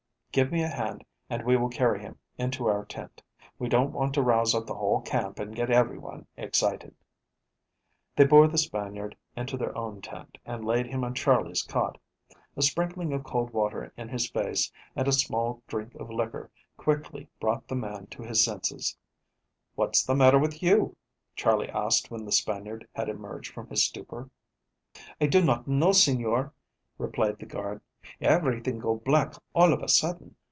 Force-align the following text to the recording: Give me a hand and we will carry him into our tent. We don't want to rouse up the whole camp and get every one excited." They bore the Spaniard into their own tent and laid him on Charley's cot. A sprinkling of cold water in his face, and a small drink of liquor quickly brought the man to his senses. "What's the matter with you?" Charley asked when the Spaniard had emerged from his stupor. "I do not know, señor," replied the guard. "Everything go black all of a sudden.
Give 0.33 0.49
me 0.49 0.63
a 0.63 0.69
hand 0.69 1.03
and 1.29 1.43
we 1.43 1.57
will 1.57 1.67
carry 1.67 1.99
him 1.99 2.17
into 2.37 2.69
our 2.69 2.85
tent. 2.85 3.21
We 3.59 3.67
don't 3.67 3.91
want 3.91 4.13
to 4.13 4.21
rouse 4.21 4.55
up 4.55 4.65
the 4.65 4.73
whole 4.75 5.01
camp 5.01 5.39
and 5.39 5.53
get 5.53 5.69
every 5.69 5.97
one 5.97 6.25
excited." 6.37 6.95
They 8.15 8.23
bore 8.23 8.47
the 8.47 8.57
Spaniard 8.57 9.17
into 9.35 9.57
their 9.57 9.77
own 9.77 10.01
tent 10.01 10.37
and 10.45 10.63
laid 10.63 10.85
him 10.87 11.03
on 11.03 11.15
Charley's 11.15 11.63
cot. 11.63 11.97
A 12.55 12.61
sprinkling 12.61 13.11
of 13.11 13.25
cold 13.25 13.49
water 13.51 13.91
in 13.97 14.07
his 14.07 14.29
face, 14.31 14.71
and 14.95 15.05
a 15.05 15.11
small 15.11 15.61
drink 15.67 15.95
of 15.95 16.09
liquor 16.09 16.49
quickly 16.77 17.27
brought 17.41 17.67
the 17.67 17.75
man 17.75 18.07
to 18.11 18.23
his 18.23 18.41
senses. 18.41 18.95
"What's 19.75 20.01
the 20.01 20.15
matter 20.15 20.39
with 20.39 20.63
you?" 20.63 20.95
Charley 21.35 21.67
asked 21.67 22.09
when 22.09 22.23
the 22.23 22.31
Spaniard 22.31 22.87
had 22.95 23.09
emerged 23.09 23.51
from 23.53 23.67
his 23.67 23.83
stupor. 23.83 24.29
"I 25.19 25.25
do 25.25 25.43
not 25.43 25.67
know, 25.67 25.89
señor," 25.89 26.53
replied 26.97 27.39
the 27.39 27.45
guard. 27.45 27.81
"Everything 28.19 28.79
go 28.79 28.95
black 28.95 29.35
all 29.53 29.71
of 29.73 29.83
a 29.83 29.87
sudden. 29.87 30.35